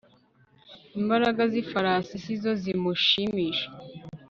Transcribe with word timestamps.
imbaraga 0.99 1.41
z'ifarasi 1.51 2.13
si 2.23 2.33
zo 2.41 2.51
zimushimisha 2.61 3.67